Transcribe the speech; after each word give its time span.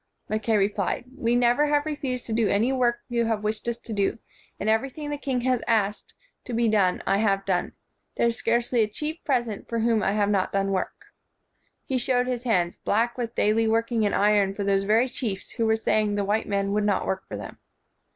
Mackay 0.29 0.57
replied, 0.57 1.05
"We 1.15 1.35
never 1.35 1.67
have 1.67 1.85
refused 1.85 2.25
to 2.25 2.33
do 2.33 2.49
any 2.49 2.73
work 2.73 3.01
you 3.07 3.25
have 3.25 3.43
wished 3.43 3.67
us 3.67 3.77
to 3.77 3.93
do; 3.93 4.17
and 4.59 4.67
everything 4.67 5.11
the 5.11 5.15
king 5.19 5.41
has 5.41 5.61
asked 5.67 6.15
to 6.45 6.53
be 6.53 6.65
130 6.67 7.03
KING 7.03 7.03
AND 7.03 7.03
WIZARD 7.05 7.05
done, 7.05 7.13
I 7.13 7.17
have 7.19 7.45
done. 7.69 7.73
There 8.17 8.25
is 8.29 8.35
scarcely 8.35 8.81
a 8.81 8.87
chief 8.87 9.23
present 9.23 9.69
for 9.69 9.81
whom 9.81 10.01
I 10.01 10.13
have 10.13 10.31
not 10.31 10.51
done 10.51 10.71
work." 10.71 11.05
He 11.85 11.99
showed 11.99 12.25
his 12.25 12.45
hands, 12.45 12.77
black 12.77 13.15
with 13.15 13.35
daily 13.35 13.67
working 13.67 14.01
in 14.01 14.15
iron 14.15 14.55
for 14.55 14.63
those 14.63 14.85
very 14.85 15.07
chiefs 15.07 15.51
who 15.51 15.67
were 15.67 15.75
saying 15.75 16.15
the 16.15 16.25
white 16.25 16.47
men 16.47 16.71
would 16.71 16.83
not 16.83 17.05
work 17.05 17.27
for 17.27 17.37
them. 17.37 17.59